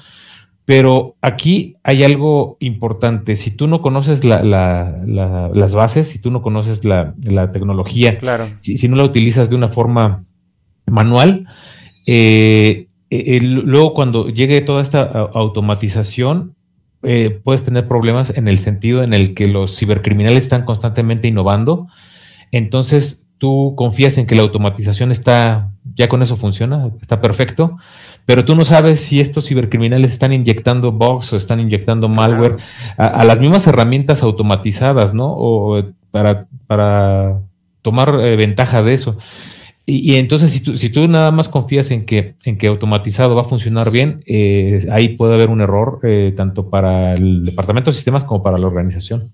[0.68, 3.38] pero aquí hay algo importante.
[3.38, 7.14] Si tú no conoces las bases, si tú no conoces la,
[7.54, 8.50] tecnología, claro.
[8.58, 10.26] si, no la utilizas de una forma
[10.86, 11.48] manual,
[12.06, 16.54] eh, eh, luego cuando llegue toda esta automatización,
[17.02, 21.88] eh, puedes tener problemas en el sentido en el que los cibercriminales están constantemente innovando.
[22.52, 27.78] Entonces, tú confías en que la automatización está, ya con eso funciona, está perfecto,
[28.26, 32.58] pero tú no sabes si estos cibercriminales están inyectando bugs o están inyectando malware
[32.98, 35.34] a, las mismas herramientas automatizadas, ¿no?
[35.36, 37.40] O para, para
[37.82, 39.18] tomar eh, ventaja de eso.
[39.90, 43.44] Y, entonces, si tú, si tú nada más confías en que, en que automatizado va
[43.44, 47.96] a funcionar bien, eh, ahí puede haber un error eh, tanto para el departamento de
[47.96, 49.32] sistemas como para la organización.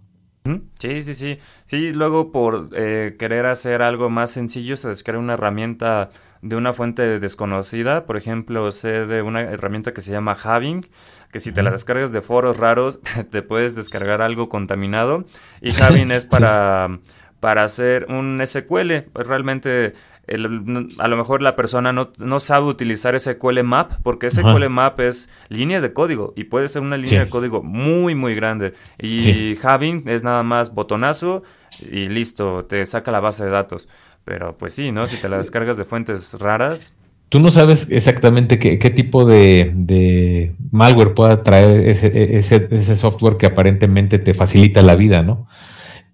[0.80, 1.40] Sí, sí, sí.
[1.66, 6.10] Sí, luego por querer hacer algo más sencillo se descarga una herramienta
[6.44, 8.06] de una fuente desconocida.
[8.06, 10.86] Por ejemplo, sé de una herramienta que se llama Having,
[11.32, 13.00] que si te la descargas de foros raros,
[13.32, 15.26] te puedes descargar algo contaminado.
[15.62, 17.00] Y Having es para,
[17.40, 19.04] para hacer un SQL.
[19.14, 19.94] Pues realmente
[20.28, 25.82] a lo mejor la persona no, sabe utilizar SQL Map, porque SQL Map es línea
[25.82, 28.74] de código y puede ser una línea de código muy, muy grande.
[28.98, 31.44] Y Having es nada más botonazo
[31.80, 33.90] y listo, te saca la base de datos.
[34.24, 35.08] Pero pues sí, ¿no?
[35.08, 36.94] Si te la descargas de fuentes raras.
[37.28, 43.48] Tú no sabes exactamente qué, tipo de, malware pueda traer ese, ese, ese, software que
[43.48, 45.48] aparentemente te facilita la vida, ¿no?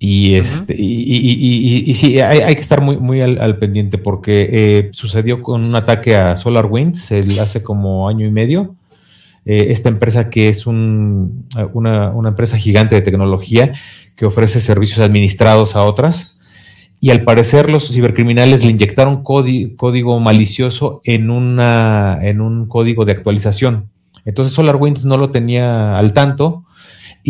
[0.01, 5.43] Y, este, y, y, sí, hay, que estar muy, muy al, pendiente porque eh, sucedió
[5.43, 8.75] con un ataque a SolarWinds hace como año y medio.
[9.45, 13.73] Eh, esta empresa que es un, una, una empresa gigante de tecnología
[14.15, 16.37] que ofrece servicios administrados a otras
[17.01, 23.13] y al parecer los cibercriminales le inyectaron código malicioso en, una, en un código de
[23.13, 23.89] actualización.
[24.25, 26.65] Entonces SolarWinds no lo tenía al tanto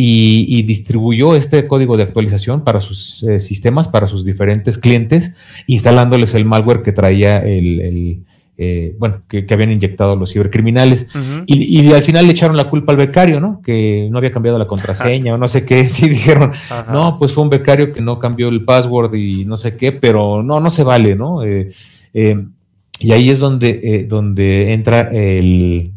[0.02, 5.36] y, distribuyó este código de actualización para sus eh, sistemas, para sus diferentes clientes,
[5.68, 8.24] instalándoles el malware que traía el,
[8.58, 11.08] eh, bueno, que, habían inyectado los cibercriminales.
[11.48, 13.62] y, al final le echaron la culpa al becario, ¿no?
[13.62, 15.90] Que no había cambiado la contraseña o no sé qué.
[15.90, 16.54] Sí dijeron,
[16.90, 20.44] no, pues fue un becario que no cambió el password y no sé qué, pero
[20.44, 21.44] no, no se vale, ¿no?
[21.44, 21.72] Eh,
[22.14, 22.46] eh,
[23.02, 25.92] y ahí es donde, donde entra el,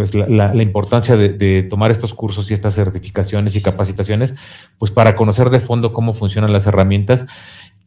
[0.00, 4.34] pues la, importancia de, de, tomar estos cursos y estas certificaciones y capacitaciones,
[4.78, 7.26] pues para conocer de fondo cómo funcionan las herramientas,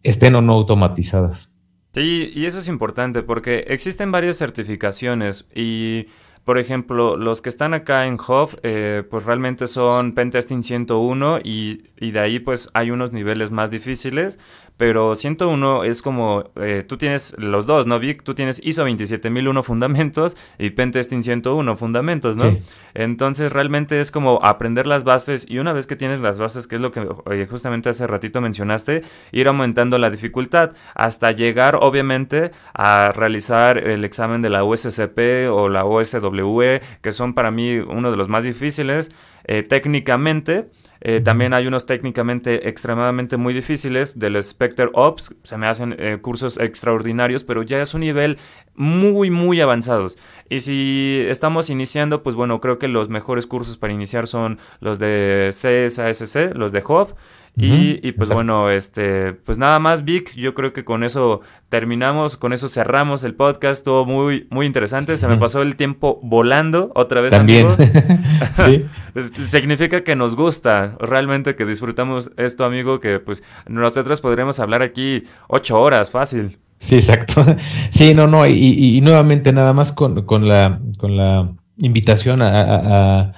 [0.04, 1.56] estén o no automatizadas.
[1.96, 6.06] Sí, y eso es importante porque existen varias certificaciones y
[6.44, 11.86] por ejemplo, los que están acá en Hub, eh, pues realmente son Pentesting 101 y,
[11.98, 14.38] y, de ahí pues hay unos niveles más difíciles,
[14.78, 18.24] pero 101 es como, eh, tú tienes los dos, ¿no, Vic?
[18.24, 22.58] Tú tienes ISO 27001 fundamentos y Pentesting 101 fundamentos, ¿no?
[22.94, 26.76] Entonces realmente es como aprender las bases y una vez que tienes las bases, que
[26.76, 32.52] es lo que eh, justamente hace ratito mencionaste, ir aumentando la dificultad hasta llegar obviamente
[32.74, 38.12] a realizar el examen de la USCP o la OSW que son para mí uno
[38.12, 39.12] de los más difíciles
[39.46, 40.70] eh, técnicamente.
[41.06, 45.36] Eh, también hay unos técnicamente extremadamente muy difíciles del Spectre Ops.
[45.44, 48.38] Se me hacen eh, cursos extraordinarios, pero ya es un nivel
[48.76, 50.18] muy, muy avanzados.
[50.50, 54.98] Y si estamos iniciando, pues bueno, creo que los mejores cursos para iniciar son los
[54.98, 57.16] de CSASC, los de Hub.
[57.56, 62.52] Y, pues bueno, este, pues nada más, Vic, yo creo que con eso terminamos, con
[62.52, 67.22] eso cerramos el podcast, todo muy, muy interesante, se me pasó el tiempo volando otra
[67.22, 67.68] vez, También.
[68.56, 68.86] sí.
[69.46, 75.26] Significa que nos gusta, realmente que disfrutamos esto, amigo, que pues nosotros podríamos hablar aquí
[75.48, 76.58] ocho horas, fácil.
[76.80, 77.46] Sí, exacto.
[77.92, 83.34] Sí, no, no, y, nuevamente nada más con, con, la, con la invitación a a,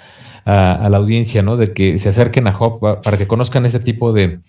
[0.46, 1.58] la audiencia, ¿no?
[1.58, 4.40] De que se acerquen a Hop para que conozcan ese tipo de,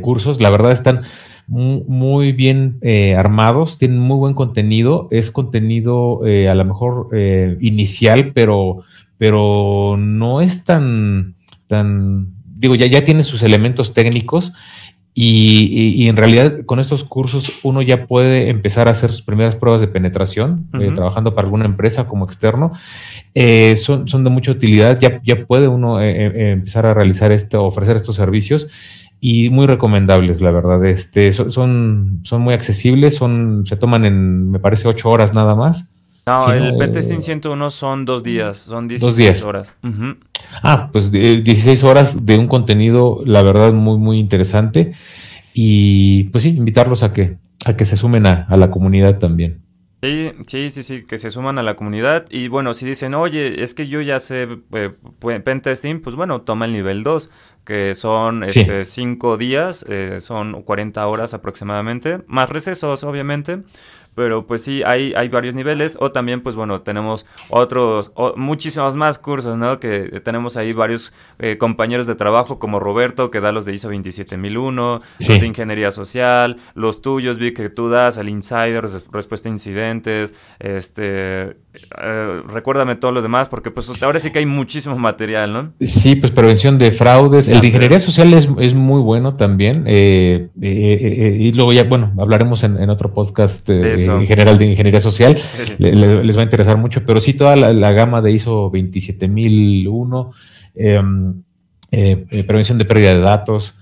[0.00, 0.40] cursos.
[0.40, 1.02] La verdad están
[1.46, 7.56] muy, bien eh, armados, tienen muy buen contenido, es contenido eh, a lo mejor eh,
[7.60, 8.82] inicial, pero,
[9.18, 11.36] pero no es tan,
[11.68, 14.52] tan, digo, ya, ya tiene sus elementos técnicos
[15.18, 19.80] y, en realidad con estos cursos uno ya puede empezar a hacer sus primeras pruebas
[19.80, 22.72] de penetración, eh, trabajando para alguna empresa como externo.
[23.34, 27.64] Eh, son, son de mucha utilidad, ya, ya puede uno eh, empezar a realizar esto,
[27.64, 28.68] ofrecer estos servicios
[29.18, 30.84] y muy recomendables, la verdad.
[30.84, 35.94] Este, son, son muy accesibles, son, se toman en, me parece, ocho horas nada más.
[36.26, 39.74] No, el Pentesting 101 son dos días, son 16 horas.
[40.60, 44.92] Ah, pues 16 horas de un contenido, la verdad, muy, muy interesante.
[45.54, 49.62] Y pues sí, invitarlos a que, a que se sumen a, la comunidad también.
[50.02, 52.24] Sí, sí, sí, sí, que se suman a la comunidad.
[52.28, 54.90] Y bueno, si dicen, oye, es que yo ya sé eh,
[55.44, 57.30] pentesting, pues bueno, toma el nivel 2,
[57.64, 63.62] que son 5 este, días, eh, son 40 horas aproximadamente, más recesos, obviamente.
[64.16, 65.98] Pero pues sí, hay, hay varios niveles.
[66.00, 69.78] O también, pues bueno, tenemos otros, muchísimos más cursos, ¿no?
[69.78, 73.90] Que tenemos ahí varios eh, compañeros de trabajo, como Roberto, que da los de ISO
[73.90, 79.52] 27001, los de Ingeniería Social, los tuyos, vi que tú das, el Insider, respuesta a
[79.52, 81.58] incidentes, este...
[82.00, 85.72] Eh, recuérdame todos los demás, porque pues ahora sí que hay muchísimo material, ¿no?
[85.80, 87.48] Sí, pues prevención de fraudes.
[87.48, 89.84] El de Ingeniería Social es, es muy bueno también.
[89.86, 95.36] Eh, y luego ya, bueno, hablaremos en, en otro podcast en general de ingeniería social,
[95.78, 100.32] les va a interesar mucho, pero sí toda la, gama de ISO 27001,
[100.74, 101.42] em,
[101.90, 103.74] eh, eh, prevención de pérdida de datos,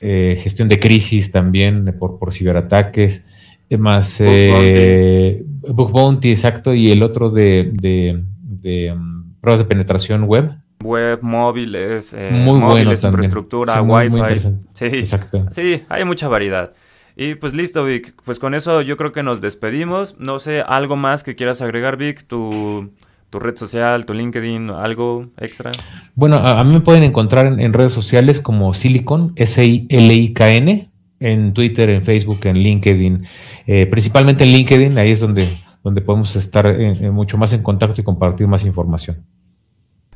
[0.00, 3.26] eh, gestión de crisis también por, por ciberataques,
[3.78, 4.20] más
[5.68, 6.30] Bug Bounty.
[6.30, 10.52] exacto, y el otro de, de, em, pruebas de penetración web,
[10.82, 14.40] web, móviles, muy móviles, infraestructura, Wi-Fi.
[14.72, 15.46] Sí, exacto.
[15.50, 16.72] Sí, hay mucha variedad.
[17.16, 18.14] Y pues listo, Vic.
[18.24, 20.16] Pues con eso yo creo que nos despedimos.
[20.18, 22.90] No sé, algo más que quieras agregar, Vic, tu,
[23.30, 25.72] tu red social, tu LinkedIn, algo extra.
[26.14, 30.90] Bueno, a, mí me pueden encontrar en, redes sociales como Silicon, S-I-L-I-K-N,
[31.22, 33.24] en Twitter, en Facebook, en LinkedIn.
[33.66, 35.48] Eh, principalmente en LinkedIn, ahí es donde,
[35.82, 39.24] donde podemos estar eh, eh, mucho más en contacto y compartir más información.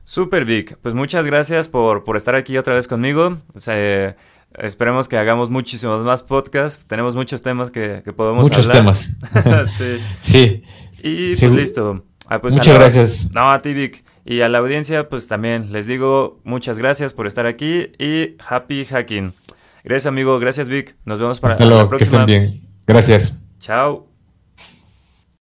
[0.04, 3.38] Super Vic, pues muchas gracias por, por estar aquí otra vez conmigo.
[3.54, 4.16] O sea,
[4.58, 6.86] Esperemos que hagamos muchísimos más podcasts.
[6.86, 8.84] Tenemos muchos temas que, que podemos muchos hablar.
[8.84, 9.72] Muchos temas.
[9.76, 9.98] sí.
[10.20, 10.62] sí.
[11.02, 12.04] Y pues listo.
[12.26, 13.30] Ah, pues muchas gracias.
[13.34, 14.02] No, a ti, Vic.
[14.24, 18.84] Y a la audiencia, pues también les digo muchas gracias por estar aquí y happy
[18.84, 19.34] hacking.
[19.86, 20.40] Gracias, amigo.
[20.40, 20.96] Gracias, Vic.
[21.04, 21.96] Nos vemos para la próxima.
[21.96, 22.68] Que estén bien.
[22.88, 23.40] Gracias.
[23.60, 24.08] Chao.